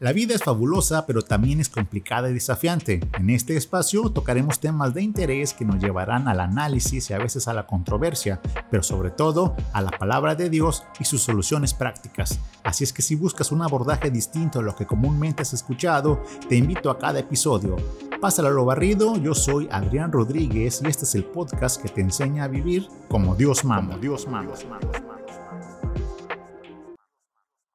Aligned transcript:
La 0.00 0.14
vida 0.14 0.34
es 0.34 0.42
fabulosa, 0.42 1.04
pero 1.04 1.20
también 1.20 1.60
es 1.60 1.68
complicada 1.68 2.30
y 2.30 2.32
desafiante. 2.32 3.06
En 3.18 3.28
este 3.28 3.58
espacio 3.58 4.08
tocaremos 4.08 4.58
temas 4.58 4.94
de 4.94 5.02
interés 5.02 5.52
que 5.52 5.66
nos 5.66 5.78
llevarán 5.78 6.26
al 6.26 6.40
análisis 6.40 7.10
y 7.10 7.12
a 7.12 7.18
veces 7.18 7.48
a 7.48 7.52
la 7.52 7.66
controversia, 7.66 8.40
pero 8.70 8.82
sobre 8.82 9.10
todo 9.10 9.54
a 9.74 9.82
la 9.82 9.90
palabra 9.90 10.34
de 10.34 10.48
Dios 10.48 10.84
y 10.98 11.04
sus 11.04 11.20
soluciones 11.20 11.74
prácticas. 11.74 12.40
Así 12.64 12.82
es 12.82 12.94
que 12.94 13.02
si 13.02 13.14
buscas 13.14 13.52
un 13.52 13.60
abordaje 13.60 14.10
distinto 14.10 14.60
a 14.60 14.62
lo 14.62 14.74
que 14.74 14.86
comúnmente 14.86 15.42
has 15.42 15.52
escuchado, 15.52 16.22
te 16.48 16.56
invito 16.56 16.90
a 16.90 16.98
cada 16.98 17.18
episodio. 17.18 17.76
Pásalo 18.22 18.48
a 18.48 18.52
lo 18.52 18.64
barrido, 18.64 19.18
yo 19.18 19.34
soy 19.34 19.68
Adrián 19.70 20.12
Rodríguez 20.12 20.80
y 20.82 20.88
este 20.88 21.04
es 21.04 21.14
el 21.14 21.24
podcast 21.24 21.82
que 21.82 21.90
te 21.90 22.00
enseña 22.00 22.44
a 22.44 22.48
vivir 22.48 22.88
como 23.10 23.34
Dios 23.34 23.66
manda. 23.66 23.98
Dios 23.98 24.26
manda. 24.26 24.54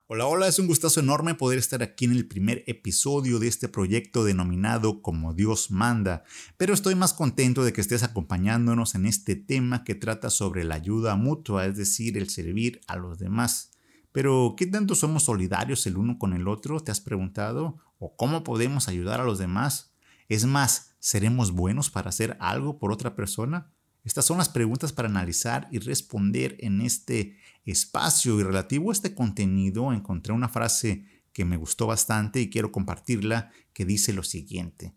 Hola, 0.08 0.27
hola, 0.27 0.48
es 0.48 0.59
un 0.59 0.68
gustazo 0.68 1.00
enorme 1.00 1.34
poder 1.34 1.58
estar 1.58 1.82
aquí 1.82 2.05
en 2.05 2.12
el 2.12 2.27
primer 2.27 2.63
episodio 2.68 3.40
de 3.40 3.48
este 3.48 3.68
proyecto 3.68 4.23
denominado 4.23 5.02
Como 5.02 5.34
Dios 5.34 5.72
manda, 5.72 6.23
pero 6.58 6.76
estoy 6.76 6.94
más 6.94 7.16
contento 7.16 7.63
de 7.63 7.73
que 7.73 7.82
estés 7.82 8.04
acompañándonos 8.04 8.94
en 8.94 9.08
este 9.08 9.36
tema 9.36 9.84
que 9.84 9.96
trata 9.96 10.30
sobre 10.30 10.63
la 10.63 10.76
ayuda 10.76 11.16
mutua, 11.16 11.66
es 11.66 11.76
decir, 11.76 12.20
el 12.20 12.30
servir 12.30 12.82
a 12.86 12.98
los 12.98 13.18
demás. 13.18 13.72
Pero, 14.12 14.54
¿qué 14.55 14.68
tanto 14.68 14.94
somos 14.94 15.23
solidarios 15.23 15.88
el 15.88 15.98
uno 15.98 16.20
con 16.20 16.34
el 16.34 16.48
otro? 16.48 16.82
¿Te 16.82 16.91
has 16.91 17.02
preguntado? 17.02 17.80
¿O 17.98 18.16
cómo 18.16 18.44
podemos 18.44 18.88
ayudar 18.88 19.22
a 19.22 19.26
los 19.26 19.40
demás? 19.40 19.96
Es 20.30 20.46
más, 20.46 20.91
¿seremos 20.99 21.49
buenos 21.49 21.90
para 21.90 22.10
hacer 22.10 22.38
algo 22.40 22.77
por 22.77 22.91
otra 22.91 23.16
persona? 23.16 23.72
Estas 24.04 24.26
son 24.26 24.38
las 24.38 24.49
preguntas 24.49 24.94
para 24.94 25.10
analizar 25.10 25.68
y 25.72 25.80
responder 25.80 26.58
en 26.60 26.82
este 26.82 27.40
espacio 27.72 28.40
y 28.40 28.44
relativo 28.44 28.90
a 28.90 28.94
este 28.94 29.14
contenido 29.14 29.92
encontré 29.92 30.34
una 30.34 30.49
frase 30.49 31.05
que 31.34 31.46
me 31.46 31.58
gustó 31.58 31.88
bastante 31.88 32.40
y 32.40 32.49
quiero 32.49 32.72
compartirla 32.72 33.52
que 33.74 33.85
dice 33.85 34.13
lo 34.13 34.24
siguiente. 34.24 34.94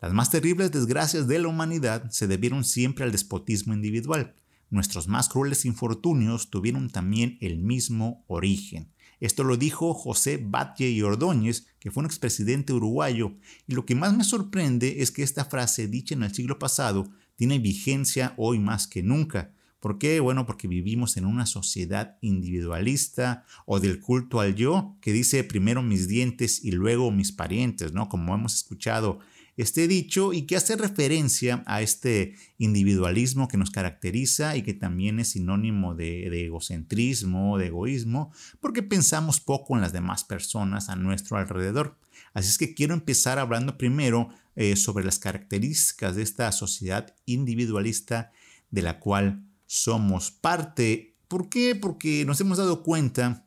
Las 0.00 0.12
más 0.12 0.30
terribles 0.30 0.70
desgracias 0.70 1.26
de 1.26 1.38
la 1.38 1.48
humanidad 1.48 2.10
se 2.10 2.26
debieron 2.26 2.64
siempre 2.64 3.04
al 3.04 3.12
despotismo 3.12 3.74
individual. 3.74 4.36
Nuestros 4.70 5.08
más 5.08 5.28
crueles 5.28 5.64
infortunios 5.64 6.50
tuvieron 6.50 6.90
también 6.90 7.38
el 7.40 7.58
mismo 7.58 8.24
origen. 8.28 8.92
Esto 9.20 9.42
lo 9.42 9.56
dijo 9.56 9.94
José 9.94 10.40
Batlle 10.40 10.90
y 10.90 11.02
Ordóñez, 11.02 11.66
que 11.80 11.90
fue 11.90 12.02
un 12.02 12.06
expresidente 12.06 12.72
uruguayo, 12.72 13.36
y 13.66 13.74
lo 13.74 13.84
que 13.84 13.96
más 13.96 14.16
me 14.16 14.22
sorprende 14.22 15.02
es 15.02 15.10
que 15.10 15.22
esta 15.22 15.44
frase 15.44 15.88
dicha 15.88 16.14
en 16.14 16.22
el 16.22 16.34
siglo 16.34 16.58
pasado 16.58 17.10
tiene 17.34 17.58
vigencia 17.58 18.34
hoy 18.36 18.58
más 18.58 18.86
que 18.86 19.02
nunca. 19.02 19.54
¿Por 19.80 19.98
qué? 19.98 20.20
Bueno, 20.20 20.44
porque 20.44 20.66
vivimos 20.66 21.16
en 21.16 21.24
una 21.24 21.46
sociedad 21.46 22.18
individualista 22.20 23.44
o 23.64 23.78
del 23.78 24.00
culto 24.00 24.40
al 24.40 24.54
yo, 24.54 24.96
que 25.00 25.12
dice 25.12 25.44
primero 25.44 25.82
mis 25.82 26.08
dientes 26.08 26.64
y 26.64 26.72
luego 26.72 27.10
mis 27.10 27.32
parientes, 27.32 27.92
¿no? 27.92 28.08
Como 28.08 28.34
hemos 28.34 28.54
escuchado 28.54 29.20
este 29.56 29.88
dicho 29.88 30.32
y 30.32 30.42
que 30.42 30.56
hace 30.56 30.76
referencia 30.76 31.64
a 31.66 31.82
este 31.82 32.36
individualismo 32.58 33.48
que 33.48 33.56
nos 33.56 33.70
caracteriza 33.70 34.56
y 34.56 34.62
que 34.62 34.72
también 34.72 35.18
es 35.18 35.30
sinónimo 35.30 35.96
de, 35.96 36.30
de 36.30 36.46
egocentrismo, 36.46 37.58
de 37.58 37.66
egoísmo, 37.66 38.32
porque 38.60 38.84
pensamos 38.84 39.40
poco 39.40 39.74
en 39.74 39.80
las 39.80 39.92
demás 39.92 40.24
personas 40.24 40.88
a 40.88 40.96
nuestro 40.96 41.38
alrededor. 41.38 41.98
Así 42.34 42.48
es 42.48 42.58
que 42.58 42.74
quiero 42.74 42.94
empezar 42.94 43.40
hablando 43.40 43.78
primero 43.78 44.28
eh, 44.54 44.76
sobre 44.76 45.04
las 45.04 45.18
características 45.18 46.14
de 46.16 46.22
esta 46.22 46.50
sociedad 46.52 47.14
individualista 47.26 48.30
de 48.70 48.82
la 48.82 49.00
cual 49.00 49.44
somos 49.68 50.30
parte. 50.32 51.14
¿Por 51.28 51.48
qué? 51.48 51.76
Porque 51.76 52.24
nos 52.24 52.40
hemos 52.40 52.58
dado 52.58 52.82
cuenta 52.82 53.44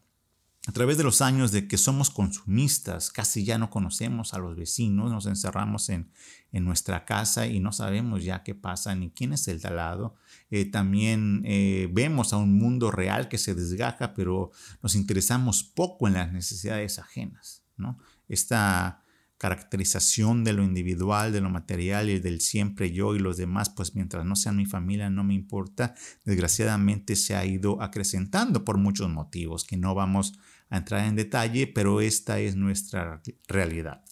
a 0.68 0.72
través 0.72 0.98
de 0.98 1.04
los 1.04 1.22
años 1.22 1.52
de 1.52 1.68
que 1.68 1.78
somos 1.78 2.12
consumistas, 2.12 3.10
casi 3.10 3.44
ya 3.44 3.58
no 3.58 3.72
conocemos 3.72 4.36
a 4.36 4.38
los 4.38 4.56
vecinos, 4.56 5.12
nos 5.12 5.26
encerramos 5.26 5.90
en, 5.90 6.10
nuestra 6.52 7.06
casa 7.06 7.48
y 7.48 7.62
no 7.62 7.72
sabemos 7.72 8.26
ya 8.26 8.44
qué 8.44 8.54
pasa 8.54 8.94
ni 8.94 9.10
quién 9.10 9.32
es 9.34 9.48
el 9.48 9.62
talado. 9.62 10.16
Eh, 10.52 10.66
también 10.66 11.42
eh, 11.46 11.90
vemos 11.92 12.34
a 12.34 12.38
un 12.38 12.58
mundo 12.58 12.92
real 12.92 13.30
que 13.30 13.38
se 13.38 13.56
desgaja, 13.56 14.14
pero 14.14 14.52
nos 14.84 14.96
interesamos 14.96 15.64
poco 15.64 16.08
en 16.08 16.16
las 16.16 16.34
necesidades 16.34 17.00
ajenas. 17.00 17.64
¿no? 17.78 17.98
Esta 18.28 19.02
caracterización 19.42 20.44
de 20.44 20.54
lo 20.54 20.64
individual, 20.64 21.34
de 21.34 21.42
lo 21.42 21.50
material 21.50 22.12
y 22.12 22.20
del 22.20 22.42
siempre 22.42 22.92
yo 22.92 23.16
y 23.16 23.20
los 23.20 23.38
demás, 23.38 23.72
pues 23.72 23.96
mientras 23.96 24.24
no 24.24 24.36
sean 24.36 24.56
mi 24.56 24.68
familia 24.68 25.10
no 25.10 25.24
me 25.24 25.34
importa, 25.34 25.96
desgraciadamente 26.26 27.16
se 27.16 27.34
ha 27.34 27.44
ido 27.44 27.82
acrecentando 27.82 28.64
por 28.64 28.78
muchos 28.78 29.10
motivos 29.10 29.64
que 29.64 29.78
no 29.78 29.96
vamos 29.96 30.34
a 30.70 30.78
entrar 30.78 31.08
en 31.08 31.16
detalle, 31.16 31.66
pero 31.66 32.02
esta 32.02 32.40
es 32.40 32.56
nuestra 32.56 33.24
realidad. 33.48 34.04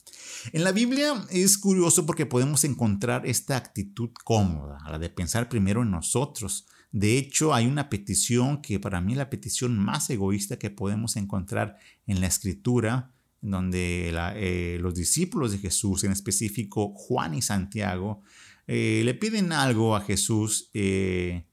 En 0.51 0.63
la 0.63 0.71
Biblia 0.71 1.23
es 1.29 1.59
curioso 1.59 2.07
porque 2.07 2.25
podemos 2.25 2.63
encontrar 2.63 3.27
esta 3.27 3.55
actitud 3.55 4.09
cómoda, 4.23 4.79
la 4.89 4.97
de 4.97 5.11
pensar 5.11 5.47
primero 5.47 5.83
en 5.83 5.91
nosotros. 5.91 6.65
De 6.91 7.19
hecho, 7.19 7.53
hay 7.53 7.67
una 7.67 7.87
petición 7.87 8.63
que 8.63 8.79
para 8.79 8.99
mí 8.99 9.11
es 9.11 9.19
la 9.19 9.29
petición 9.29 9.77
más 9.77 10.09
egoísta 10.09 10.57
que 10.57 10.71
podemos 10.71 11.17
encontrar 11.17 11.77
en 12.07 12.19
la 12.19 12.25
escritura, 12.25 13.13
donde 13.41 14.11
eh, 14.35 14.77
los 14.81 14.95
discípulos 14.95 15.51
de 15.51 15.59
Jesús, 15.59 16.03
en 16.03 16.11
específico 16.11 16.93
Juan 16.95 17.33
y 17.33 17.41
Santiago, 17.41 18.21
eh, 18.67 19.01
le 19.03 19.13
piden 19.13 19.51
algo 19.51 19.95
a 19.95 20.01
Jesús 20.01 20.69
eh, 20.73 21.45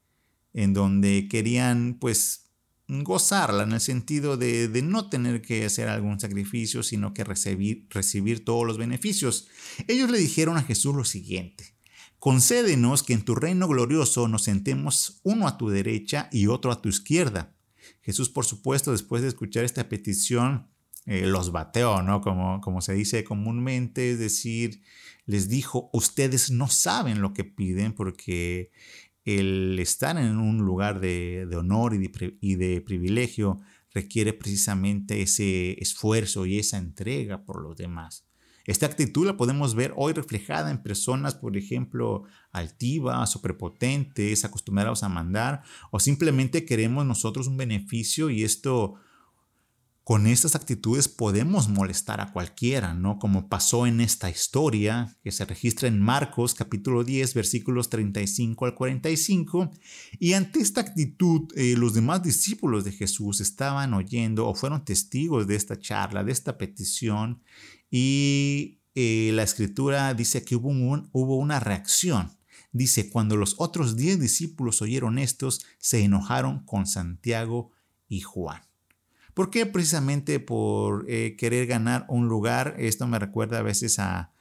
en 0.53 0.73
donde 0.73 1.27
querían 1.29 1.97
pues 1.99 2.51
gozarla 2.87 3.63
en 3.63 3.73
el 3.73 3.81
sentido 3.81 4.37
de, 4.37 4.69
no 4.83 5.09
tener 5.09 5.41
que 5.41 5.65
hacer 5.65 5.89
algún 5.89 6.19
sacrificio, 6.19 6.83
sino 6.83 7.13
que 7.13 7.23
recibir, 7.23 7.87
recibir 7.89 8.45
todos 8.45 8.65
los 8.65 8.77
beneficios. 8.77 9.47
Ellos 9.87 10.09
le 10.09 10.19
dijeron 10.19 10.57
a 10.57 10.63
Jesús 10.63 10.95
lo 10.95 11.03
siguiente, 11.03 11.75
concédenos 12.19 13.03
que 13.03 13.13
en 13.13 13.25
tu 13.25 13.35
reino 13.35 13.67
glorioso 13.67 14.27
nos 14.27 14.43
sentemos 14.43 15.19
uno 15.23 15.47
a 15.47 15.57
tu 15.57 15.69
derecha 15.69 16.29
y 16.31 16.47
otro 16.47 16.71
a 16.71 16.81
tu 16.81 16.89
izquierda. 16.89 17.55
Jesús, 18.01 18.29
por 18.29 18.45
supuesto, 18.45 18.91
después 18.91 19.21
de 19.21 19.29
escuchar 19.29 19.65
esta 19.65 19.89
petición, 19.89 20.67
eh, 21.07 21.25
los 21.25 21.53
bateó, 21.53 22.03
¿no? 22.03 22.19
Como, 22.19 22.59
como 22.59 22.81
se 22.81 22.93
dice 22.93 23.23
comúnmente, 23.23 24.11
es 24.11 24.19
decir, 24.19 24.81
les 25.25 25.47
dijo, 25.47 25.89
ustedes 25.93 26.51
no 26.51 26.67
saben 26.67 27.21
lo 27.21 27.33
que 27.33 27.45
piden 27.45 27.93
porque 27.93 28.71
el 29.23 29.79
estar 29.79 30.17
en 30.17 30.37
un 30.37 30.59
lugar 30.59 30.99
de, 30.99 31.47
honor 31.55 31.93
y 31.93 32.55
de, 32.55 32.81
privilegio 32.81 33.59
requiere 33.93 34.33
precisamente 34.33 35.21
ese 35.21 35.81
esfuerzo 35.81 36.45
y 36.45 36.59
esa 36.59 36.77
entrega 36.77 37.45
por 37.45 37.61
los 37.61 37.77
demás. 37.77 38.25
Esta 38.65 38.85
actitud 38.85 39.25
la 39.25 39.37
podemos 39.37 39.75
ver 39.75 39.93
hoy 39.95 40.11
reflejada 40.11 40.71
en 40.71 40.83
personas, 40.83 41.35
por 41.35 41.55
ejemplo, 41.55 42.23
altivas 42.51 43.33
o 43.37 43.41
prepotentes, 43.41 44.43
acostumbrados 44.43 45.03
a 45.03 45.09
mandar, 45.09 45.63
o 45.89 46.01
simplemente 46.01 46.65
queremos 46.65 47.05
nosotros 47.05 47.47
un 47.47 47.55
beneficio 47.55 48.29
y 48.29 48.43
esto 48.43 48.95
con 50.07 50.25
estas 50.25 50.55
actitudes 50.55 51.09
podemos 51.09 51.67
molestar 51.67 52.21
a 52.21 52.31
cualquiera, 52.31 52.93
¿no? 52.93 53.19
Como 53.19 53.49
pasó 53.49 53.85
en 53.85 53.99
esta 53.99 54.29
historia 54.29 55.13
que 55.21 55.33
se 55.33 55.43
registra 55.43 55.89
en 55.89 55.99
Marcos 55.99 56.53
capítulo 56.53 57.03
10 57.03 57.33
versículos 57.33 57.89
35 57.89 58.65
al 58.67 58.73
45. 58.73 59.69
Y 60.17 60.31
ante 60.31 60.61
esta 60.61 60.79
actitud, 60.79 61.51
eh, 61.57 61.75
los 61.75 61.93
demás 61.93 62.23
discípulos 62.23 62.85
de 62.85 62.93
Jesús 62.93 63.41
estaban 63.41 63.93
oyendo 63.93 64.47
o 64.47 64.55
fueron 64.55 64.85
testigos 64.85 65.45
de 65.45 65.57
esta 65.57 65.77
charla, 65.77 66.23
de 66.23 66.31
esta 66.31 66.57
petición. 66.57 67.43
Y 67.91 68.79
eh, 68.95 69.31
la 69.33 69.43
escritura 69.43 70.13
dice 70.13 70.41
que 70.41 70.55
hubo, 70.55 70.69
hubo 71.11 71.35
una 71.35 71.59
reacción. 71.59 72.31
Dice, 72.71 73.09
cuando 73.09 73.35
los 73.35 73.55
otros 73.57 73.97
diez 73.97 74.21
discípulos 74.21 74.81
oyeron 74.81 75.19
estos, 75.19 75.65
se 75.79 76.01
enojaron 76.01 76.63
con 76.63 76.87
Santiago 76.87 77.71
y 78.07 78.21
Juan. 78.21 78.66
¿Por 79.37 79.51
qué? 79.51 79.67
Precisamente 79.67 80.39
por 80.39 81.05
eh, 81.07 81.35
querer 81.37 81.67
ganar 81.67 82.07
un 82.09 82.27
lugar. 82.27 82.73
Esto 82.79 83.05
me 83.05 83.19
recuerda 83.19 83.59
a 83.59 83.61
veces 83.61 83.99
a, 83.99 84.33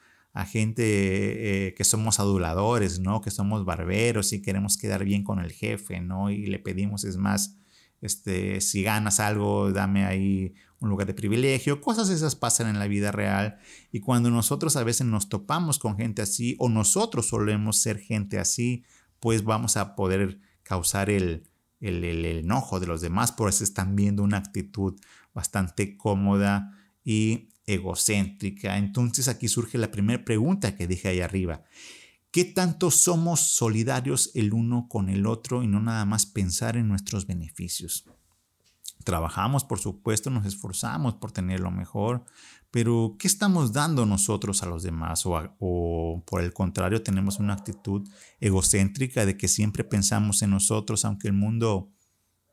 gente 0.47 1.67
eh, 1.67 1.75
que 1.75 1.85
somos 1.85 2.19
aduladores, 2.19 2.99
¿no? 2.99 3.21
Que 3.21 3.31
somos 3.31 3.67
barberos 3.67 4.33
y 4.33 4.41
queremos 4.41 4.79
quedar 4.79 5.05
bien 5.05 5.23
con 5.23 5.39
el 5.39 5.53
jefe, 5.53 6.01
¿no? 6.01 6.31
Y 6.31 6.47
le 6.47 6.59
pedimos, 6.59 7.05
es 7.05 7.19
más, 7.19 7.59
este, 8.01 8.63
si 8.63 8.83
ganas 8.83 9.21
algo, 9.21 9.71
dame 9.71 10.07
ahí 10.07 10.55
un 10.81 10.89
lugar 10.89 11.07
de 11.07 11.13
privilegio. 11.13 11.83
Cosas 11.83 12.09
esas 12.09 12.35
pasan 12.35 12.67
en 12.67 12.79
la 12.79 12.87
vida 12.87 13.13
real. 13.13 13.59
Y 13.93 14.01
cuando 14.01 14.31
nosotros 14.31 14.77
a 14.77 14.83
veces 14.83 15.07
nos 15.07 15.29
topamos 15.29 15.79
con 15.79 15.99
gente 15.99 16.23
así, 16.23 16.57
o 16.59 16.71
nosotros 16.71 17.29
solemos 17.29 17.77
ser 17.83 17.99
gente 17.99 18.39
así, 18.39 18.83
pues 19.21 19.45
vamos 19.45 19.77
a 19.77 19.95
poder 19.95 20.41
causar 20.63 21.11
el, 21.11 21.51
el, 21.89 22.25
enojo 22.25 22.81
de 22.81 22.87
los 22.87 23.01
demás, 23.01 23.33
por 23.33 23.49
eso 23.49 23.65
están 23.65 23.97
viendo 23.97 24.23
una 24.23 24.39
actitud 24.39 24.99
bastante 25.35 25.97
cómoda 25.97 26.73
y 27.05 27.51
egocéntrica. 27.67 28.79
Entonces 28.79 29.29
aquí 29.29 29.49
surge 29.49 29.79
la 29.79 29.91
primera 29.91 30.25
pregunta 30.25 30.77
que 30.77 30.87
dije 30.87 31.09
ahí 31.09 31.21
arriba. 31.21 31.65
¿Qué 32.31 32.45
tanto 32.45 32.91
somos 32.91 33.41
solidarios 33.41 34.31
el 34.35 34.53
uno 34.53 34.89
con 34.89 35.09
el 35.09 35.27
otro 35.27 35.63
y 35.63 35.67
no 35.67 35.81
nada 35.81 36.05
más 36.05 36.27
pensar 36.27 36.77
en 36.77 36.89
nuestros 36.89 37.27
beneficios? 37.27 38.05
Trabajamos, 39.05 39.65
por 39.65 39.79
supuesto, 39.79 40.31
nos 40.31 40.47
esforzamos 40.47 41.15
por 41.15 41.31
tener 41.31 41.61
lo 41.61 41.71
mejor, 41.71 42.25
pero 42.71 43.17
¿qué 43.19 43.27
estamos 43.27 43.73
dando 43.73 44.07
nosotros 44.07 44.63
a 44.63 44.67
los 44.67 44.83
demás? 44.83 45.23
O, 45.25 46.23
por 46.27 46.43
el 46.43 46.53
contrario, 46.53 47.03
tenemos 47.03 47.39
una 47.39 47.55
actitud 47.55 48.09
egocéntrica 48.41 49.25
de 49.27 49.37
que 49.37 49.49
siempre 49.49 49.85
pensamos 49.85 50.43
en 50.43 50.51
nosotros, 50.51 51.05
aunque 51.05 51.29
el 51.29 51.35
mundo 51.35 51.93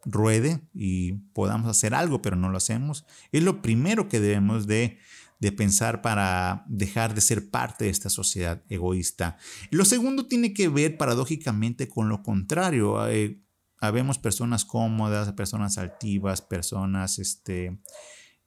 ruede 0.06 0.68
y 0.74 1.14
podamos 1.34 1.70
hacer 1.70 1.94
algo, 1.94 2.22
pero 2.22 2.36
no 2.36 2.50
lo 2.50 2.58
hacemos. 2.58 3.06
Es 3.32 3.44
lo 3.44 3.62
primero 3.62 4.10
que 4.10 4.20
debemos 4.20 4.68
de, 4.68 4.98
de 5.40 5.52
pensar 5.52 6.02
para 6.02 6.66
dejar 6.68 7.16
de 7.16 7.22
ser 7.22 7.50
parte 7.50 7.86
de 7.86 7.92
esta 7.92 8.10
sociedad 8.10 8.64
egoísta. 8.70 9.38
lo 9.72 9.86
segundo 9.86 10.28
tiene 10.28 10.54
que 10.54 10.70
ver 10.70 10.98
paradójicamente 10.98 11.88
con 11.88 12.10
lo 12.10 12.24
contrario. 12.24 13.08
Eh, 13.08 13.44
habemos 13.80 14.18
personas 14.18 14.64
cómodas, 14.64 15.32
personas 15.34 15.78
altivas, 15.78 16.42
personas 16.42 17.20
este, 17.20 17.82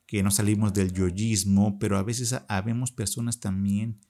que 0.06 0.22
no 0.22 0.30
salimos 0.30 0.72
del 0.72 0.92
yoyismo, 0.92 1.78
pero 1.78 1.98
a 1.98 2.02
veces 2.02 2.34
habemos 2.48 2.92
personas 2.92 3.40
también 3.40 4.00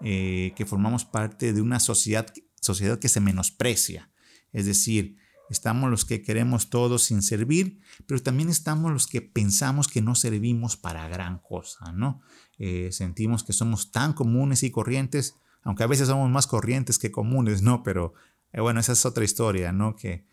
eh, 0.00 0.52
que 0.56 0.66
formamos 0.66 1.04
parte 1.04 1.52
de 1.52 1.60
una 1.62 1.80
sociedad, 1.80 2.26
sociedad 2.60 2.98
que 2.98 3.08
se 3.08 3.20
menosprecia. 3.20 4.10
Es 4.52 4.66
decir, 4.66 5.16
estamos 5.48 5.90
los 5.90 6.04
que 6.04 6.22
queremos 6.22 6.68
todos 6.68 7.04
sin 7.04 7.22
servir, 7.22 7.78
pero 8.06 8.20
también 8.22 8.48
estamos 8.48 8.92
los 8.92 9.06
que 9.06 9.22
pensamos 9.22 9.88
que 9.88 10.02
no 10.02 10.14
servimos 10.14 10.76
para 10.76 11.08
gran 11.08 11.38
cosa, 11.38 11.92
¿no? 11.92 12.20
Eh, 12.58 12.90
sentimos 12.90 13.44
que 13.44 13.52
somos 13.52 13.92
tan 13.92 14.12
comunes 14.12 14.62
y 14.64 14.70
corrientes, 14.70 15.36
aunque 15.62 15.84
a 15.84 15.88
veces 15.88 16.08
somos 16.08 16.30
más 16.30 16.46
corrientes 16.46 16.98
que 16.98 17.12
comunes, 17.12 17.62
¿no? 17.62 17.82
Pero 17.82 18.14
eh, 18.52 18.60
bueno, 18.60 18.80
esa 18.80 18.92
es 18.92 19.06
otra 19.06 19.24
historia, 19.24 19.72
¿no? 19.72 19.94
Que, 19.94 20.26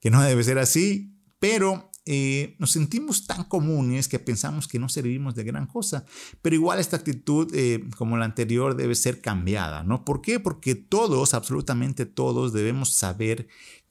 que 0.00 0.10
no 0.10 0.22
debe 0.22 0.44
ser 0.44 0.58
así, 0.58 1.14
pero 1.38 1.90
eh, 2.10 2.56
nos 2.58 2.70
sentimos 2.70 3.26
tan 3.26 3.44
comunes 3.44 4.08
que 4.08 4.18
pensamos 4.18 4.66
que 4.66 4.78
no 4.78 4.88
servimos 4.88 5.34
de 5.34 5.44
gran 5.44 5.66
cosa. 5.66 6.06
Pero 6.40 6.56
igual 6.56 6.78
esta 6.78 6.96
actitud, 6.96 7.52
eh, 7.52 7.84
como 7.98 8.16
la 8.16 8.24
anterior, 8.24 8.76
debe 8.76 8.94
ser 8.94 9.20
cambiada, 9.20 9.82
¿no? 9.82 10.06
¿Por 10.06 10.22
qué? 10.22 10.40
Porque 10.40 10.74
todos, 10.74 11.34
absolutamente 11.34 12.06
todos, 12.06 12.54
debemos 12.54 12.94
saber 12.94 13.46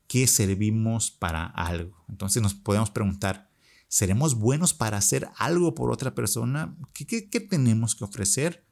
que 0.07 0.25
servimos 0.25 1.11
para 1.11 1.45
algo. 1.45 2.03
Entonces 2.09 2.41
nos 2.41 2.55
podemos 2.55 2.89
preguntar, 2.89 3.51
¿seremos 3.87 4.33
buenos 4.33 4.73
para 4.73 4.97
hacer 4.97 5.29
algo 5.37 5.75
por 5.75 5.91
otra 5.91 6.15
persona? 6.15 6.75
¿Qué, 6.93 7.05
qué, 7.05 7.39
tenemos 7.39 7.93
que 7.93 8.03
ofrecer? 8.03 8.65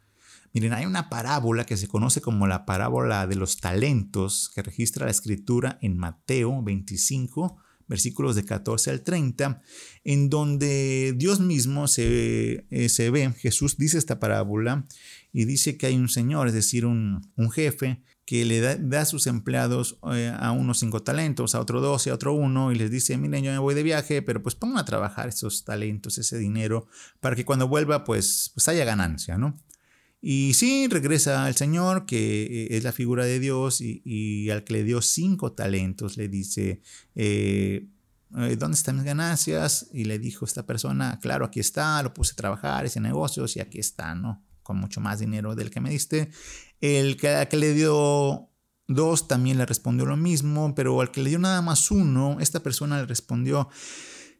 Miren, 0.53 0.73
hay 0.73 0.87
una 0.87 1.07
parábola 1.07 1.67
que 1.67 1.77
se 1.77 1.87
conoce 1.87 2.19
como 2.19 2.47
la 2.47 2.65
parábola 2.65 3.27
de 3.27 3.35
los 3.35 3.57
talentos 3.57 4.49
que 4.55 4.63
registra 4.63 5.05
la 5.05 5.11
escritura 5.11 5.77
en 5.83 5.97
Mateo 5.99 6.63
25, 6.63 7.57
versículos 7.87 8.35
de 8.35 8.45
14 8.45 8.91
al 8.91 9.01
30, 9.01 9.61
en 10.03 10.29
donde 10.29 11.13
Dios 11.17 11.39
mismo 11.39 11.87
se, 11.87 12.65
eh, 12.69 12.89
se 12.89 13.09
ve, 13.09 13.31
Jesús 13.33 13.77
dice 13.77 13.97
esta 13.97 14.19
parábola 14.19 14.85
y 15.31 15.45
dice 15.45 15.77
que 15.77 15.87
hay 15.87 15.95
un 15.95 16.09
señor, 16.09 16.47
es 16.47 16.53
decir, 16.53 16.85
un, 16.85 17.21
jefe, 17.53 18.01
que 18.25 18.43
le 18.45 18.59
da, 18.59 19.01
a 19.01 19.05
sus 19.05 19.27
empleados 19.27 19.99
eh, 20.13 20.33
a 20.35 20.51
unos 20.51 20.79
cinco 20.79 21.03
talentos, 21.03 21.53
a 21.53 21.59
otro 21.59 21.81
doce, 21.81 22.09
a 22.09 22.15
otro 22.15 22.33
uno, 22.33 22.71
y 22.71 22.75
les 22.75 22.89
dice, 22.89 23.17
miren, 23.17 23.43
yo 23.43 23.51
me 23.51 23.59
voy 23.59 23.75
de 23.75 23.83
viaje, 23.83 24.21
pero 24.21 24.41
pues 24.41 24.55
pongan 24.55 24.79
a 24.79 24.85
trabajar 24.85 25.29
esos 25.29 25.63
talentos, 25.63 26.17
ese 26.17 26.37
dinero, 26.37 26.87
para 27.19 27.35
que 27.35 27.45
cuando 27.45 27.67
vuelva, 27.67 28.03
pues, 28.03 28.51
pues 28.53 28.67
haya 28.67 28.85
ganancia, 28.85 29.37
¿no? 29.37 29.57
Y 30.27 30.55
sí, 30.55 30.87
regresa 30.87 31.45
al 31.45 31.55
Señor, 31.55 32.07
que 32.07 32.45
eh, 32.45 32.67
es 32.71 32.83
la 32.83 32.91
figura 32.91 33.25
de 33.25 33.39
Dios, 33.39 33.79
y, 33.79 34.49
al 34.49 34.63
que 34.63 34.73
le 34.73 34.83
dio 34.83 34.99
cinco 35.03 35.51
talentos 35.51 36.17
le 36.17 36.27
dice, 36.29 36.81
eh, 37.13 37.89
eh, 38.35 38.55
¿dónde 38.57 38.75
están 38.75 38.95
mis 38.95 39.05
ganancias? 39.05 39.87
Y 39.93 40.05
le 40.05 40.17
dijo 40.17 40.43
esta 40.43 40.65
persona, 40.65 41.19
claro, 41.21 41.45
aquí 41.45 41.59
está, 41.59 42.01
lo 42.01 42.11
puse 42.11 42.33
a 42.33 42.37
trabajar, 42.37 42.87
ese 42.87 42.99
negocios, 42.99 43.55
y 43.55 43.59
aquí 43.59 43.77
está, 43.77 44.15
¿no? 44.15 44.43
Con 44.63 44.77
mucho 44.77 44.99
más 44.99 45.19
dinero 45.19 45.53
del 45.53 45.69
que 45.69 45.79
me 45.79 45.91
diste. 45.91 46.31
El 46.81 47.17
que, 47.17 47.47
que 47.47 47.57
le 47.57 47.75
dio 47.75 48.49
dos 48.87 49.27
también 49.27 49.59
le 49.59 49.67
respondió 49.67 50.07
lo 50.07 50.17
mismo, 50.17 50.73
pero 50.73 50.99
al 51.01 51.11
que 51.11 51.21
le 51.21 51.29
dio 51.29 51.37
nada 51.37 51.61
más 51.61 51.91
uno, 51.91 52.37
esta 52.39 52.63
persona 52.63 52.97
le 52.99 53.05
respondió, 53.05 53.69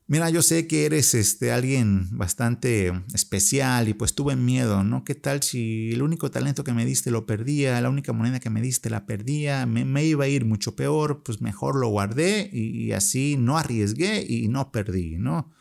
Mira, 0.08 0.30
yo 0.30 0.44
sé 0.44 0.68
que 0.68 0.86
eres 0.86 1.16
este, 1.16 1.52
alguien 1.52 2.10
bastante 2.12 2.94
especial 3.16 3.90
y 3.90 3.96
pues 3.96 4.14
tuve 4.14 4.36
miedo, 4.36 4.84
¿no? 4.84 5.04
¿Qué 5.04 5.16
tal 5.16 5.42
si 5.42 5.94
el 5.94 6.04
único 6.04 6.30
talento 6.30 6.64
que 6.64 6.74
me 6.74 6.86
diste 6.86 7.10
lo 7.10 7.26
perdía, 7.26 7.82
la 7.82 7.90
única 7.90 8.14
moneda 8.14 8.40
que 8.40 8.52
me 8.52 8.62
diste 8.62 8.92
la 8.92 9.08
perdía, 9.08 9.66
me, 9.66 10.06
iba 10.06 10.26
a 10.26 10.28
ir 10.28 10.46
mucho 10.46 10.76
peor, 10.76 11.24
pues 11.24 11.42
mejor 11.42 11.76
lo 11.78 11.88
guardé 11.88 12.52
y, 12.54 12.92
así 12.92 13.36
no 13.40 13.58
arriesgué 13.58 14.24
y 14.30 14.48
no 14.48 14.72
perdí, 14.72 15.18
¿no? 15.18 15.52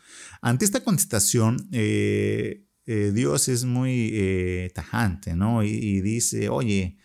Ante 0.43 0.65
esta 0.65 0.83
contestación, 0.83 1.67
eh, 1.71 2.67
eh, 2.85 3.11
Dios 3.15 3.49
es 3.49 3.65
muy 3.65 4.11
eh, 4.13 4.71
tajante, 4.75 5.35
¿no? 5.35 5.63
y 5.63 6.01
dice, 6.01 6.49
oye, 6.49 6.99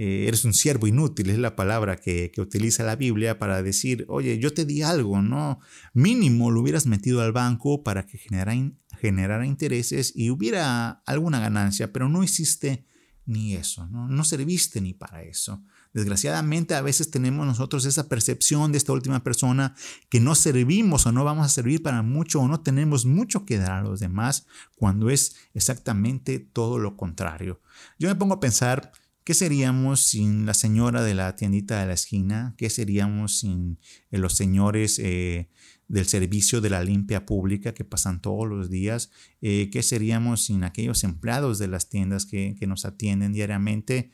eh, 0.00 0.28
eres 0.28 0.44
un 0.44 0.54
siervo 0.54 0.86
inútil, 0.86 1.28
es 1.28 1.38
la 1.38 1.56
palabra 1.56 1.96
que, 1.96 2.30
utiliza 2.38 2.84
la 2.84 2.94
Biblia 2.94 3.40
para 3.40 3.64
decir, 3.64 4.04
oye, 4.06 4.38
yo 4.38 4.54
te 4.54 4.64
di 4.64 4.82
algo, 4.82 5.22
¿no? 5.22 5.58
Mínimo 5.92 6.52
lo 6.52 6.60
hubieras 6.60 6.86
metido 6.86 7.20
al 7.20 7.32
banco 7.32 7.82
para 7.82 8.06
que 8.06 8.16
generara, 8.16 8.54
generara 9.00 9.44
intereses 9.44 10.12
y 10.14 10.30
hubiera 10.30 11.02
alguna 11.04 11.40
ganancia, 11.40 11.92
pero 11.92 12.08
no 12.08 12.22
hiciste 12.22 12.86
ni 13.26 13.56
eso, 13.56 13.88
¿no? 13.88 14.06
No 14.06 14.22
serviste 14.22 14.80
ni 14.80 14.94
para 14.94 15.24
eso. 15.24 15.64
Desgraciadamente 15.92 16.76
a 16.76 16.80
veces 16.80 17.10
tenemos 17.10 17.44
nosotros 17.44 17.84
esa 17.84 18.08
percepción 18.08 18.70
de 18.70 18.78
esta 18.78 18.92
última 18.92 19.24
persona 19.24 19.74
que 20.08 20.20
no 20.20 20.36
servimos 20.36 21.06
o 21.06 21.12
no 21.12 21.24
vamos 21.24 21.44
a 21.44 21.48
servir 21.48 21.82
para 21.82 22.02
mucho 22.02 22.38
o 22.38 22.46
no 22.46 22.60
tenemos 22.60 23.04
mucho 23.04 23.44
que 23.44 23.58
dar 23.58 23.72
a 23.72 23.82
los 23.82 23.98
demás 23.98 24.46
cuando 24.76 25.10
es 25.10 25.34
exactamente 25.54 26.38
todo 26.38 26.78
lo 26.78 26.96
contrario. 26.96 27.60
Yo 27.98 28.08
me 28.08 28.14
pongo 28.14 28.34
a 28.34 28.40
pensar 28.40 28.92
¿Qué 29.28 29.34
seríamos 29.34 30.06
sin 30.06 30.46
la 30.46 30.54
señora 30.54 31.02
de 31.02 31.12
la 31.14 31.36
tiendita 31.36 31.78
de 31.80 31.86
la 31.86 31.92
esquina? 31.92 32.54
¿Qué 32.56 32.70
seríamos 32.70 33.40
sin 33.40 33.78
eh, 34.10 34.16
los 34.16 34.32
señores 34.32 34.98
eh, 34.98 35.50
del 35.86 36.06
servicio 36.06 36.62
de 36.62 36.70
la 36.70 36.82
limpia 36.82 37.26
pública 37.26 37.74
que 37.74 37.84
pasan 37.84 38.22
todos 38.22 38.48
los 38.48 38.70
días? 38.70 39.10
Eh, 39.42 39.68
¿Qué 39.70 39.82
seríamos 39.82 40.46
sin 40.46 40.64
aquellos 40.64 41.04
empleados 41.04 41.58
de 41.58 41.68
las 41.68 41.90
tiendas 41.90 42.24
que, 42.24 42.56
que 42.58 42.66
nos 42.66 42.86
atienden 42.86 43.34
diariamente? 43.34 44.12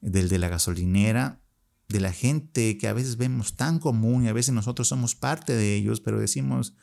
Del 0.00 0.28
de 0.28 0.38
la 0.40 0.48
gasolinera, 0.48 1.40
de 1.86 2.00
la 2.00 2.12
gente 2.12 2.76
que 2.76 2.88
a 2.88 2.92
veces 2.92 3.18
vemos 3.18 3.54
tan 3.54 3.78
común 3.78 4.24
y 4.24 4.28
a 4.28 4.32
veces 4.32 4.52
nosotros 4.52 4.88
somos 4.88 5.14
parte 5.14 5.52
de 5.52 5.76
ellos, 5.76 6.00
pero 6.00 6.18
decimos, 6.18 6.74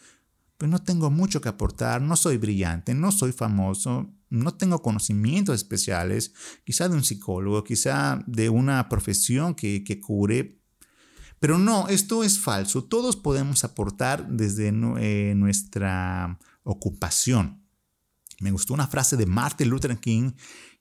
pues 0.58 0.70
no 0.70 0.82
tengo 0.82 1.10
mucho 1.10 1.42
que 1.42 1.50
aportar, 1.50 2.02
no 2.02 2.16
soy 2.16 2.38
brillante, 2.38 2.94
no 2.94 3.12
soy 3.12 3.32
famoso, 3.32 4.14
no 4.30 4.56
tengo 4.56 4.82
conocimientos 4.82 5.56
especiales, 5.56 6.34
quizá 6.64 6.90
de 6.90 6.96
un 6.96 7.04
psicólogo, 7.04 7.64
quizá 7.64 8.24
de 8.28 8.50
una 8.50 8.90
profesión 8.90 9.56
que, 9.56 9.84
que 9.84 10.00
cure. 10.00 10.60
Pero 11.40 11.58
no, 11.58 11.88
esto 11.90 12.24
es 12.24 12.40
falso. 12.40 12.86
Todos 12.86 13.16
podemos 13.16 13.64
aportar 13.64 14.30
desde 14.30 14.70
eh, 14.70 15.34
nuestra 15.36 16.40
ocupación. 16.64 17.64
Me 18.40 18.52
gustó 18.52 18.74
una 18.74 18.88
frase 18.88 19.18
de 19.18 19.26
Martin 19.26 19.70
Luther 19.70 19.98
King 20.00 20.32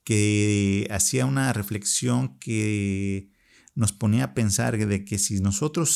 que 0.05 0.89
hacía 0.91 1.27
una 1.27 1.53
reflexión 1.53 2.39
que 2.39 3.31
nos 3.75 3.93
ponía 3.93 4.25
a 4.25 4.35
pensar 4.35 4.77
de 4.77 5.05
que 5.05 5.19
si 5.19 5.41
nosotros 5.41 5.91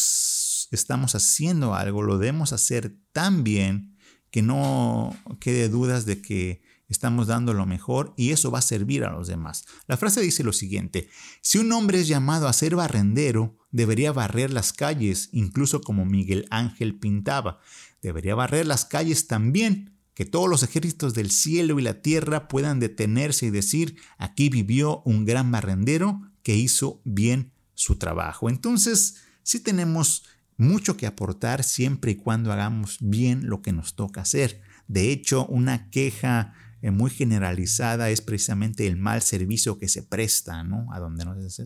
estamos 0.71 1.15
haciendo 1.15 1.75
algo, 1.75 2.03
lo 2.03 2.19
debemos 2.19 2.53
hacer 2.53 2.97
tan 3.13 3.45
bien 3.45 3.97
que 4.31 4.43
no 4.43 5.17
quede 5.41 5.69
dudas 5.69 6.07
de 6.07 6.21
que 6.21 6.63
estamos 6.89 7.27
dando 7.27 7.53
lo 7.53 7.67
mejor 7.67 8.15
y 8.17 8.31
eso 8.31 8.51
va 8.51 8.61
a 8.61 8.63
servir 8.63 9.05
a 9.05 9.13
los 9.13 9.27
demás. 9.27 9.65
La 9.87 9.97
frase 9.97 10.21
dice 10.21 10.45
lo 10.45 10.53
siguiente, 10.53 11.09
si 11.41 11.59
un 11.59 11.73
hombre 11.73 12.01
es 12.01 12.09
llamado 12.09 12.49
a 12.49 12.53
ser 12.53 12.77
barrendero, 12.77 13.59
debería 13.71 14.13
barrer 14.13 14.53
las 14.53 14.73
calles, 14.73 15.29
incluso 15.33 15.81
como 15.81 16.05
Miguel 16.05 16.47
Ángel 16.51 16.99
pintaba. 16.99 17.61
Debería 18.03 18.35
barrer 18.35 18.67
las 18.67 18.85
calles 18.85 19.27
también, 19.27 19.97
que 20.15 20.25
todos 20.25 20.49
los 20.49 20.63
ejércitos 20.63 21.13
del 21.15 21.31
cielo 21.31 21.79
y 21.79 21.83
la 21.83 22.01
tierra 22.01 22.49
puedan 22.49 22.81
detenerse 22.81 23.47
y 23.47 23.51
decir, 23.51 23.97
aquí 24.17 24.49
vivió 24.49 25.03
un 25.05 25.27
gran 25.27 25.51
barrendero 25.51 26.23
que 26.43 26.57
hizo 26.57 27.03
bien 27.05 27.53
su 27.75 27.97
trabajo. 27.97 28.49
Entonces, 28.49 29.17
sí 29.43 29.61
tenemos 29.61 30.25
mucho 30.57 30.97
que 30.97 31.07
aportar 31.07 31.63
siempre 31.63 32.13
y 32.13 32.17
cuando 32.17 32.53
hagamos 32.53 32.99
bien 33.01 33.49
lo 33.49 33.63
que 33.63 33.73
nos 33.73 33.95
toca 33.95 34.23
hacer. 34.23 34.61
De 34.89 35.11
hecho, 35.11 35.47
una 35.47 35.91
queja 35.91 36.55
eh, 36.83 36.91
muy 36.91 37.11
generalizada 37.11 38.11
es 38.11 38.21
precisamente 38.21 38.87
el 38.87 38.97
mal 38.97 39.23
servicio 39.23 39.79
que 39.79 39.89
se 39.89 40.03
presta, 40.03 40.63
¿no? 40.63 40.93
A 40.93 41.01
donde 41.01 41.25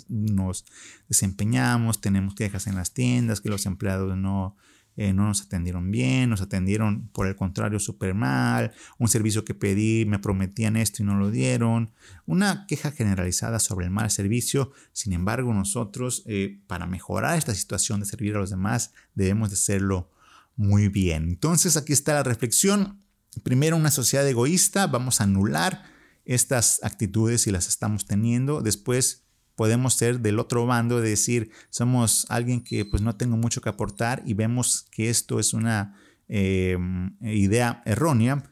nos, 0.09 0.65
desempeñamos, 1.09 2.01
tenemos 2.01 2.35
quejas 2.35 2.67
en 2.67 2.77
las 2.77 2.93
tiendas, 2.93 3.41
que 3.41 3.49
los 3.49 3.67
empleados 3.67 4.17
no, 4.17 4.57
eh, 4.97 5.13
no 5.13 5.27
nos 5.27 5.43
atendieron 5.43 5.91
bien, 5.91 6.31
nos 6.31 6.41
atendieron 6.41 7.09
por 7.09 7.27
el 7.27 7.37
contrario 7.37 7.79
súper 7.79 8.15
mal, 8.15 8.73
un 8.99 9.09
servicio 9.09 9.45
que 9.45 9.55
pedí, 9.55 10.05
me 10.05 10.19
prometían 10.19 10.77
esto 10.77 11.03
y 11.03 11.07
no 11.07 11.17
lo 11.17 11.31
dieron, 11.31 11.93
una 12.27 12.67
queja 12.67 12.91
generalizada 12.91 13.61
sobre 13.61 13.87
el 13.87 13.91
mal 13.91 14.11
servicio, 14.11 14.73
sin 14.93 15.13
embargo 15.13 15.55
nosotros 15.55 16.23
eh, 16.27 16.61
para 16.67 16.87
mejorar 16.87 17.39
esta 17.39 17.55
situación 17.55 18.01
de 18.01 18.07
servir 18.07 18.37
a 18.37 18.41
los 18.41 18.51
demás 18.51 18.93
debemos 19.15 19.51
de 19.51 19.55
hacerlo 19.55 20.11
muy 20.57 20.89
bien. 20.89 21.25
Entonces 21.25 21.77
aquí 21.77 21.93
está 21.93 22.15
la 22.15 22.23
reflexión. 22.23 23.01
Primero, 23.43 23.77
una 23.77 23.91
sociedad 23.91 24.27
egoísta, 24.29 24.87
vamos 24.87 25.21
a 25.21 25.25
anular 25.25 25.85
estas 26.25 26.81
actitudes 26.83 27.43
si 27.43 27.51
las 27.51 27.69
estamos 27.69 28.07
teniendo. 28.07 28.61
Después 28.61 29.25
podemos 29.61 29.93
ser 29.93 30.21
del 30.21 30.39
otro 30.39 30.65
bando, 30.65 31.03
de 31.03 31.11
decir, 31.11 31.51
somos 31.69 32.25
alguien 32.31 32.65
que 32.65 32.87
pues 32.87 33.03
no 33.03 33.17
tengo 33.17 33.37
mucho 33.37 33.61
que 33.61 33.69
aportar 33.69 34.23
y 34.25 34.33
vemos 34.33 34.87
que 34.91 35.11
esto 35.11 35.39
es 35.39 35.53
una 35.53 36.01
em, 36.29 37.15
idea 37.21 37.83
errónea. 37.85 38.51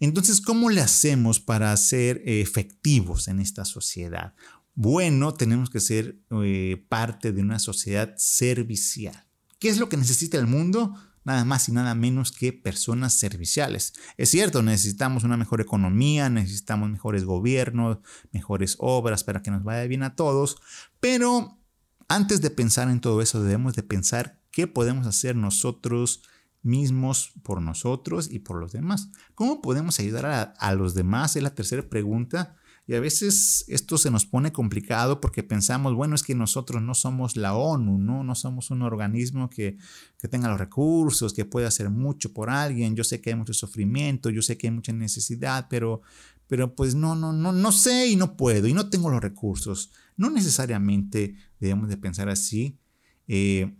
Entonces, 0.00 0.40
¿cómo 0.40 0.68
le 0.68 0.80
hacemos 0.80 1.38
para 1.38 1.76
ser 1.76 2.22
efectivos 2.24 3.28
en 3.28 3.38
esta 3.38 3.64
sociedad? 3.64 4.34
Bueno, 4.74 5.32
tenemos 5.32 5.70
que 5.70 5.78
ser 5.78 6.18
eh, 6.42 6.84
parte 6.88 7.30
de 7.30 7.40
una 7.40 7.60
sociedad 7.60 8.14
servicial. 8.16 9.28
¿Qué 9.60 9.68
es 9.68 9.78
lo 9.78 9.88
que 9.88 9.96
necesita 9.96 10.38
el 10.38 10.48
mundo? 10.48 10.92
Nada 11.24 11.44
más 11.44 11.68
y 11.68 11.72
nada 11.72 11.94
menos 11.94 12.32
que 12.32 12.52
personas 12.52 13.14
serviciales. 13.14 13.94
Es 14.16 14.30
cierto, 14.30 14.62
necesitamos 14.62 15.24
una 15.24 15.36
mejor 15.36 15.60
economía, 15.60 16.28
necesitamos 16.30 16.90
mejores 16.90 17.24
gobiernos, 17.24 17.98
mejores 18.32 18.76
obras 18.78 19.24
para 19.24 19.42
que 19.42 19.50
nos 19.50 19.64
vaya 19.64 19.86
bien 19.86 20.02
a 20.02 20.16
todos, 20.16 20.56
pero 21.00 21.58
antes 22.08 22.40
de 22.40 22.50
pensar 22.50 22.88
en 22.88 23.00
todo 23.00 23.20
eso 23.22 23.42
debemos 23.42 23.74
de 23.74 23.82
pensar 23.82 24.40
qué 24.50 24.66
podemos 24.66 25.06
hacer 25.06 25.36
nosotros 25.36 26.22
mismos 26.62 27.32
por 27.42 27.62
nosotros 27.62 28.28
y 28.30 28.40
por 28.40 28.58
los 28.58 28.72
demás. 28.72 29.10
¿Cómo 29.34 29.62
podemos 29.62 30.00
ayudar 30.00 30.26
a, 30.26 30.42
a 30.42 30.74
los 30.74 30.94
demás? 30.94 31.36
Es 31.36 31.42
la 31.42 31.54
tercera 31.54 31.88
pregunta. 31.88 32.56
Y 32.88 32.94
a 32.94 33.00
veces 33.00 33.66
esto 33.68 33.98
se 33.98 34.10
nos 34.10 34.24
pone 34.24 34.50
complicado 34.50 35.20
porque 35.20 35.42
pensamos, 35.42 35.92
bueno, 35.94 36.14
es 36.14 36.22
que 36.22 36.34
nosotros 36.34 36.80
no 36.80 36.94
somos 36.94 37.36
la 37.36 37.54
ONU, 37.54 37.98
no, 37.98 38.24
no 38.24 38.34
somos 38.34 38.70
un 38.70 38.80
organismo 38.80 39.50
que, 39.50 39.76
tenga 40.30 40.48
los 40.48 40.58
recursos, 40.58 41.34
que 41.34 41.44
pueda 41.44 41.68
hacer 41.68 41.90
mucho 41.90 42.32
por 42.32 42.48
alguien. 42.48 42.96
Yo 42.96 43.04
sé 43.04 43.20
que 43.20 43.28
hay 43.28 43.36
mucho 43.36 43.52
sufrimiento, 43.52 44.30
yo 44.30 44.40
sé 44.40 44.56
que 44.56 44.68
hay 44.68 44.70
mucha 44.72 44.94
necesidad, 44.94 45.66
pero, 45.68 46.00
pero 46.46 46.74
pues 46.74 46.94
no, 46.94 47.14
no, 47.14 47.30
no, 47.34 47.52
no 47.52 47.72
sé 47.72 48.06
y 48.08 48.16
no 48.16 48.38
puedo 48.38 48.66
y 48.66 48.72
no 48.72 48.88
tengo 48.88 49.10
los 49.10 49.20
recursos. 49.20 49.92
No 50.16 50.30
necesariamente 50.30 51.36
debemos 51.60 51.90
de 51.90 51.98
pensar 51.98 52.30
así. 52.30 52.78
Eh, 53.26 53.76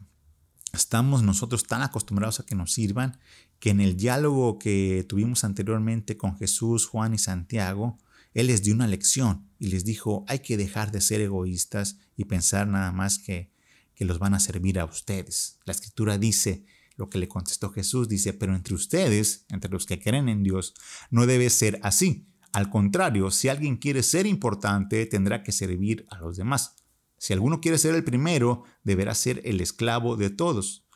estamos 0.75 1.23
nosotros 1.23 1.65
tan 1.65 1.81
acostumbrados 1.81 2.41
a 2.41 2.45
que 2.45 2.55
nos 2.55 2.75
sirvan 2.75 3.19
que 3.59 3.71
en 3.71 3.81
el 3.81 3.97
diálogo 3.97 4.59
que 4.59 5.07
tuvimos 5.09 5.45
anteriormente 5.45 6.19
con 6.19 6.37
Jesús, 6.37 6.85
Juan 6.85 7.15
y 7.15 7.19
Santiago, 7.19 7.99
él 8.41 8.47
les 8.47 8.63
dio 8.63 8.75
una 8.75 8.87
lección 8.87 9.51
y 9.59 9.69
les 9.69 9.85
dijo, 9.85 10.25
hay 10.29 10.39
que 10.39 10.57
dejar 10.57 10.93
de 10.93 11.01
ser 11.01 11.21
egoístas 11.21 11.99
y 12.17 12.25
pensar 12.27 12.69
nada 12.69 12.93
más 12.93 13.19
que, 13.19 13.51
que 13.95 14.05
los 14.05 14.19
van 14.19 14.35
a 14.35 14.41
servir 14.41 14.79
a 14.79 14.85
ustedes. 14.85 15.59
La 15.65 15.73
escritura 15.73 16.19
dice, 16.19 16.65
lo 16.97 17.11
que 17.11 17.19
le 17.19 17.29
contestó 17.29 17.71
Jesús, 17.71 18.09
dice, 18.09 18.33
pero 18.33 18.55
entre 18.55 18.75
ustedes, 18.75 19.45
entre 19.49 19.71
los 19.71 19.87
que 19.87 20.01
creen 20.01 20.29
en 20.29 20.43
Dios, 20.43 20.75
no 21.11 21.27
debe 21.27 21.51
ser 21.51 21.81
así. 21.83 22.27
Al 22.53 22.71
contrario, 22.71 23.31
si 23.31 23.49
alguien 23.49 23.77
quiere 23.77 24.03
ser 24.03 24.27
importante, 24.27 25.05
tendrá 25.07 25.43
que 25.43 25.53
servir 25.53 26.07
a 26.09 26.19
los 26.19 26.37
demás. 26.37 26.77
Si 27.19 27.33
alguno 27.33 27.61
quiere 27.61 27.79
ser 27.79 27.95
el 27.95 28.05
primero, 28.05 28.63
deberá 28.85 29.15
ser 29.15 29.41
el 29.45 29.61
esclavo 29.61 30.17
de 30.17 30.31
todos. 30.31 30.87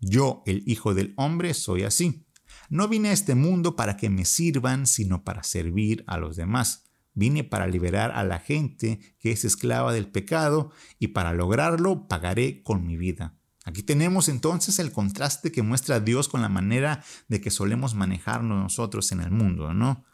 Yo, 0.00 0.42
el 0.46 0.62
Hijo 0.66 0.94
del 0.94 1.14
Hombre, 1.16 1.54
soy 1.54 1.82
así. 1.82 2.26
No 2.70 2.88
vine 2.88 3.08
a 3.08 3.12
este 3.12 3.34
mundo 3.34 3.76
para 3.76 3.96
que 3.96 4.08
me 4.08 4.24
sirvan, 4.24 4.86
sino 4.86 5.24
para 5.24 5.42
servir 5.42 6.04
a 6.06 6.16
los 6.18 6.36
demás. 6.36 6.84
Vine 7.14 7.44
para 7.44 7.66
liberar 7.66 8.10
a 8.12 8.24
la 8.24 8.38
gente 8.38 9.00
que 9.18 9.32
es 9.32 9.44
esclava 9.44 9.92
del 9.92 10.08
pecado 10.08 10.70
y 10.98 11.08
para 11.08 11.32
lograrlo 11.32 12.08
pagaré 12.08 12.62
con 12.62 12.86
mi 12.86 12.96
vida. 12.96 13.34
Aquí 13.64 13.82
tenemos 13.82 14.28
entonces 14.28 14.78
el 14.78 14.90
contraste 14.90 15.52
que 15.52 15.62
muestra 15.62 16.00
Dios 16.00 16.28
con 16.28 16.42
la 16.42 16.48
manera 16.48 17.04
de 17.28 17.40
que 17.40 17.50
solemos 17.50 17.94
manejarnos 17.94 18.60
nosotros 18.60 19.12
en 19.12 19.20
el 19.20 19.30
mundo, 19.30 19.72
¿no? 19.72 20.04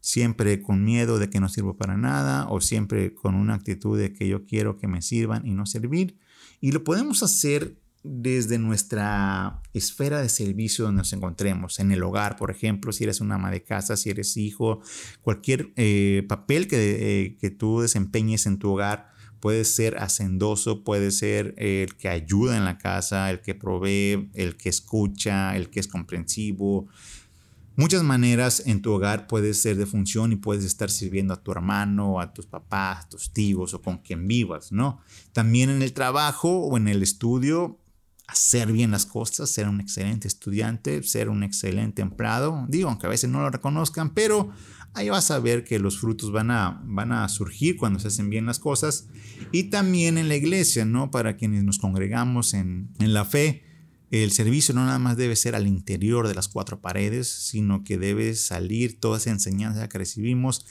Siempre 0.00 0.62
con 0.62 0.84
miedo 0.84 1.18
de 1.18 1.28
que 1.28 1.40
no 1.40 1.48
sirvo 1.48 1.76
para 1.76 1.96
nada 1.96 2.48
o 2.48 2.60
siempre 2.60 3.14
con 3.14 3.34
una 3.34 3.54
actitud 3.54 3.98
de 3.98 4.12
que 4.12 4.28
yo 4.28 4.46
quiero 4.46 4.78
que 4.78 4.88
me 4.88 5.02
sirvan 5.02 5.46
y 5.46 5.52
no 5.52 5.66
servir. 5.66 6.18
Y 6.60 6.72
lo 6.72 6.84
podemos 6.84 7.22
hacer 7.22 7.76
desde 8.06 8.58
nuestra 8.58 9.60
esfera 9.72 10.20
de 10.20 10.28
servicio 10.28 10.84
donde 10.84 10.98
nos 10.98 11.12
encontremos, 11.12 11.78
en 11.80 11.92
el 11.92 12.02
hogar, 12.02 12.36
por 12.36 12.50
ejemplo, 12.50 12.92
si 12.92 13.04
eres 13.04 13.20
una 13.20 13.36
ama 13.36 13.50
de 13.50 13.62
casa, 13.62 13.96
si 13.96 14.10
eres 14.10 14.36
hijo, 14.36 14.80
cualquier 15.22 15.72
eh, 15.76 16.24
papel 16.28 16.68
que, 16.68 16.76
eh, 17.24 17.36
que 17.40 17.50
tú 17.50 17.80
desempeñes 17.80 18.46
en 18.46 18.58
tu 18.58 18.72
hogar, 18.72 19.10
puede 19.40 19.64
ser 19.64 19.98
hacendoso, 19.98 20.82
puede 20.82 21.10
ser 21.10 21.54
el 21.58 21.96
que 21.96 22.08
ayuda 22.08 22.56
en 22.56 22.64
la 22.64 22.78
casa, 22.78 23.30
el 23.30 23.40
que 23.40 23.54
provee, 23.54 24.30
el 24.34 24.56
que 24.56 24.68
escucha, 24.68 25.56
el 25.56 25.70
que 25.70 25.80
es 25.80 25.88
comprensivo. 25.88 26.88
Muchas 27.76 28.02
maneras 28.02 28.62
en 28.66 28.80
tu 28.80 28.92
hogar 28.92 29.26
puedes 29.26 29.60
ser 29.60 29.76
de 29.76 29.84
función 29.84 30.32
y 30.32 30.36
puedes 30.36 30.64
estar 30.64 30.90
sirviendo 30.90 31.34
a 31.34 31.42
tu 31.42 31.52
hermano, 31.52 32.20
a 32.20 32.32
tus 32.32 32.46
papás, 32.46 33.08
tus 33.08 33.30
tíos 33.32 33.74
o 33.74 33.82
con 33.82 33.98
quien 33.98 34.26
vivas, 34.26 34.72
¿no? 34.72 35.00
También 35.32 35.68
en 35.68 35.82
el 35.82 35.92
trabajo 35.92 36.58
o 36.58 36.76
en 36.78 36.88
el 36.88 37.02
estudio 37.02 37.78
hacer 38.28 38.72
bien 38.72 38.90
las 38.90 39.06
cosas, 39.06 39.50
ser 39.50 39.68
un 39.68 39.80
excelente 39.80 40.26
estudiante, 40.26 41.02
ser 41.02 41.28
un 41.28 41.42
excelente 41.42 42.02
empleado. 42.02 42.66
Digo, 42.68 42.88
aunque 42.88 43.06
a 43.06 43.10
veces 43.10 43.30
no 43.30 43.40
lo 43.40 43.50
reconozcan, 43.50 44.14
pero 44.14 44.50
ahí 44.94 45.10
vas 45.10 45.30
a 45.30 45.38
ver 45.38 45.64
que 45.64 45.78
los 45.78 45.98
frutos 45.98 46.32
van 46.32 46.50
a, 46.50 46.82
van 46.84 47.12
a 47.12 47.28
surgir 47.28 47.76
cuando 47.76 47.98
se 47.98 48.08
hacen 48.08 48.30
bien 48.30 48.46
las 48.46 48.58
cosas. 48.58 49.08
Y 49.52 49.64
también 49.64 50.18
en 50.18 50.28
la 50.28 50.36
iglesia, 50.36 50.84
¿no? 50.84 51.10
Para 51.10 51.36
quienes 51.36 51.62
nos 51.62 51.78
congregamos 51.78 52.54
en, 52.54 52.90
en 52.98 53.12
la 53.12 53.24
fe, 53.24 53.62
el 54.10 54.30
servicio 54.30 54.74
no 54.74 54.84
nada 54.84 54.98
más 54.98 55.16
debe 55.16 55.36
ser 55.36 55.54
al 55.54 55.66
interior 55.66 56.26
de 56.28 56.34
las 56.34 56.48
cuatro 56.48 56.80
paredes, 56.80 57.28
sino 57.28 57.84
que 57.84 57.98
debe 57.98 58.34
salir 58.34 58.98
toda 58.98 59.18
esa 59.18 59.30
enseñanza 59.30 59.88
que 59.88 59.98
recibimos 59.98 60.66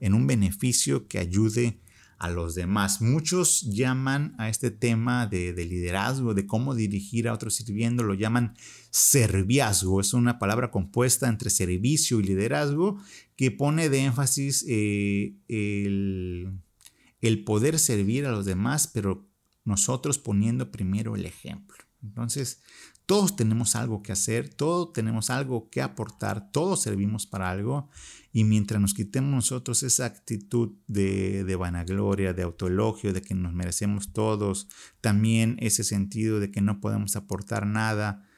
en 0.00 0.14
un 0.14 0.26
beneficio 0.26 1.06
que 1.08 1.18
ayude 1.18 1.80
a 2.18 2.30
los 2.30 2.54
demás. 2.54 3.00
Muchos 3.00 3.62
llaman 3.62 4.34
a 4.38 4.48
este 4.48 4.70
tema 4.70 5.26
de, 5.26 5.52
liderazgo, 5.52 6.34
de 6.34 6.46
cómo 6.46 6.74
dirigir 6.74 7.28
a 7.28 7.32
otros 7.32 7.54
sirviendo, 7.54 8.02
lo 8.02 8.14
llaman 8.14 8.54
serviazgo. 8.90 10.00
Es 10.00 10.14
una 10.14 10.38
palabra 10.38 10.70
compuesta 10.70 11.28
entre 11.28 11.50
servicio 11.50 12.20
y 12.20 12.24
liderazgo 12.24 12.98
que 13.36 13.50
pone 13.50 13.88
de 13.88 14.04
énfasis 14.04 14.64
eh, 14.68 15.36
el, 15.48 16.58
el 17.20 17.44
poder 17.44 17.78
servir 17.78 18.26
a 18.26 18.32
los 18.32 18.46
demás, 18.46 18.88
pero 18.88 19.28
nosotros 19.64 20.18
poniendo 20.18 20.70
primero 20.70 21.16
el 21.16 21.26
ejemplo. 21.26 21.76
Entonces, 22.02 22.62
todos 23.06 23.36
tenemos 23.36 23.76
algo 23.76 24.02
que 24.02 24.10
hacer, 24.10 24.52
todos 24.52 24.92
tenemos 24.92 25.30
algo 25.30 25.70
que 25.70 25.80
aportar, 25.80 26.50
todos 26.50 26.82
servimos 26.82 27.26
para 27.26 27.50
algo 27.50 27.88
y 28.32 28.42
mientras 28.42 28.80
nos 28.80 28.94
quitemos 28.94 29.30
nosotros 29.30 29.84
esa 29.84 30.06
actitud 30.06 30.72
de, 30.88 31.56
vanagloria, 31.56 32.34
de 32.34 32.42
autoelogio, 32.42 33.12
de 33.12 33.22
que 33.22 33.34
nos 33.34 33.52
merecemos 33.52 34.12
todos, 34.12 34.68
también 35.00 35.56
ese 35.60 35.84
sentido 35.84 36.40
de 36.40 36.50
que 36.50 36.60
no 36.60 36.80
podemos 36.80 37.14
aportar 37.14 37.64
nada, 37.64 38.28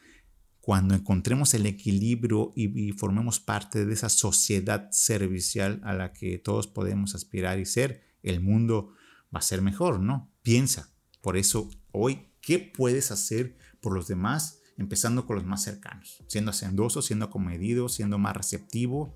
cuando 0.60 0.94
encontremos 0.94 1.54
el 1.54 1.64
equilibrio 1.64 2.52
y, 2.54 2.92
formemos 2.92 3.40
parte 3.40 3.86
de 3.86 3.94
esa 3.94 4.10
sociedad 4.10 4.90
servicial 4.90 5.80
a 5.82 5.94
la 5.94 6.12
que 6.12 6.36
todos 6.36 6.66
podemos 6.66 7.14
aspirar 7.14 7.58
y 7.58 7.64
ser, 7.64 8.02
el 8.22 8.42
mundo 8.42 8.92
va 9.34 9.38
a 9.38 9.42
ser 9.42 9.62
mejor, 9.62 9.98
¿no? 9.98 10.30
Piensa. 10.42 10.92
Por 11.22 11.38
eso 11.38 11.70
hoy, 11.90 12.26
¿qué 12.42 12.58
puedes 12.58 13.10
hacer 13.10 13.56
por 13.80 13.94
los 13.94 14.08
demás? 14.08 14.57
Empezando 14.78 15.26
con 15.26 15.36
los 15.36 15.44
más 15.44 15.62
cercanos, 15.62 16.22
siendo 16.28 16.52
hacendoso, 16.52 17.02
siendo 17.02 17.30
comedido, 17.30 17.88
siendo 17.88 18.16
más 18.18 18.36
receptivo. 18.36 19.14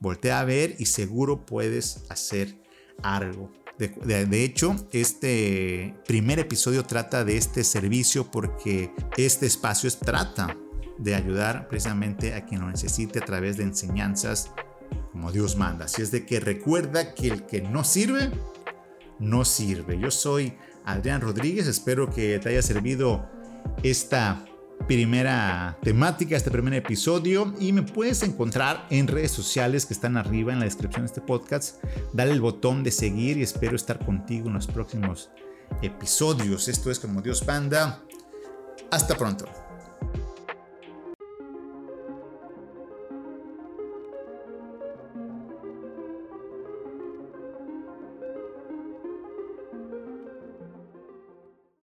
Voltea 0.00 0.40
a 0.40 0.44
ver 0.44 0.74
y 0.78 0.86
seguro 0.86 1.46
puedes 1.46 2.04
hacer 2.08 2.60
algo. 3.02 3.52
De, 3.78 4.42
hecho, 4.42 4.74
este 4.92 5.94
primer 6.06 6.38
episodio 6.38 6.84
trata 6.84 7.24
de 7.24 7.36
este 7.36 7.62
servicio 7.62 8.30
porque 8.30 8.90
este 9.18 9.44
espacio 9.44 9.90
trata 9.90 10.56
de 10.98 11.14
ayudar 11.14 11.68
precisamente 11.68 12.32
a 12.34 12.46
quien 12.46 12.62
lo 12.62 12.70
necesite 12.70 13.18
a 13.18 13.24
través 13.26 13.58
de 13.58 13.64
enseñanzas 13.64 14.50
como 15.12 15.30
Dios 15.30 15.56
manda. 15.56 15.84
Así 15.84 16.00
es 16.00 16.10
de 16.10 16.24
que 16.24 16.40
recuerda 16.40 17.14
que 17.14 17.28
el 17.28 17.44
que 17.44 17.60
no 17.60 17.84
sirve, 17.84 18.30
no 19.18 19.44
sirve. 19.44 19.98
Yo 20.00 20.10
soy 20.10 20.54
Adrián 20.86 21.20
Rodríguez, 21.20 21.66
espero 21.66 22.08
que 22.08 22.38
te 22.38 22.48
haya 22.48 22.62
servido 22.62 23.28
esta 23.82 24.42
primera 24.86 25.76
temática, 25.82 26.36
este 26.36 26.50
primer 26.50 26.74
episodio 26.74 27.52
y 27.58 27.72
me 27.72 27.82
puedes 27.82 28.22
encontrar 28.22 28.86
en 28.90 29.08
redes 29.08 29.32
sociales 29.32 29.84
que 29.84 29.94
están 29.94 30.16
arriba 30.16 30.52
en 30.52 30.60
la 30.60 30.64
descripción 30.64 31.02
de 31.02 31.06
este 31.06 31.20
podcast. 31.20 31.82
Dale 32.12 32.32
el 32.32 32.40
botón 32.40 32.84
de 32.84 32.92
seguir 32.92 33.36
y 33.38 33.42
espero 33.42 33.74
estar 33.76 34.04
contigo 34.04 34.46
en 34.48 34.54
los 34.54 34.66
próximos 34.66 35.30
episodios. 35.82 36.68
Esto 36.68 36.90
es 36.90 37.00
como 37.00 37.20
Dios 37.20 37.42
Panda. 37.42 38.02
Hasta 38.90 39.16
pronto. 39.16 39.65